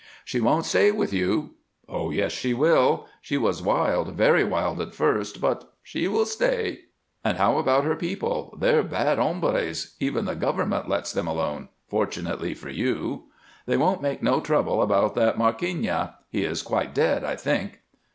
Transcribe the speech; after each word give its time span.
"She 0.25 0.41
won't 0.41 0.65
stay 0.65 0.89
with 0.91 1.13
you." 1.13 1.51
"Oh 1.87 2.09
yes, 2.09 2.31
she 2.31 2.55
will. 2.55 3.05
She 3.21 3.37
was 3.37 3.61
wild, 3.61 4.15
very 4.15 4.43
wild 4.43 4.81
at 4.81 4.95
first, 4.95 5.39
but 5.39 5.73
she 5.83 6.07
will 6.07 6.25
stay." 6.25 6.85
"And 7.23 7.37
how 7.37 7.59
about 7.59 7.83
her 7.83 7.95
people? 7.95 8.57
They're 8.59 8.81
bad 8.81 9.19
hombres. 9.19 9.93
Even 9.99 10.25
the 10.25 10.33
government 10.33 10.89
lets 10.89 11.13
them 11.13 11.27
alone 11.27 11.69
fortunately 11.87 12.55
for 12.55 12.71
you." 12.71 13.25
"They 13.67 13.77
won't 13.77 14.01
make 14.01 14.23
no 14.23 14.39
trouble 14.39 14.81
about 14.81 15.13
that 15.13 15.37
Markeeña. 15.37 16.15
He 16.31 16.45
is 16.45 16.63
quite 16.63 16.95
dead, 16.95 17.23
I 17.23 17.35
think." 17.35 17.81